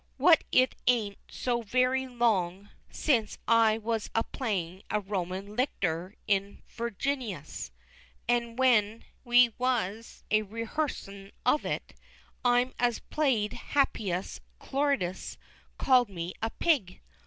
Why, 0.17 0.33
it 0.51 0.73
ain't 0.87 1.19
so 1.29 1.61
very 1.61 2.07
long 2.07 2.69
since 2.89 3.33
as 3.35 3.39
I 3.47 3.77
was 3.77 4.09
a 4.15 4.23
playing 4.23 4.81
a 4.89 4.99
Roman 4.99 5.55
Licktor 5.55 6.15
in 6.25 6.63
"Virginius," 6.67 7.69
and 8.27 8.57
when 8.57 9.03
we 9.23 9.49
was 9.59 10.23
a 10.31 10.41
rehearsin' 10.41 11.31
of 11.45 11.67
it, 11.67 11.93
'im 12.43 12.73
as 12.79 12.97
played 12.97 13.53
Happyus 13.53 14.39
Clordyus 14.59 15.37
called 15.77 16.09
me 16.09 16.33
a 16.41 16.49
"pig." 16.49 16.99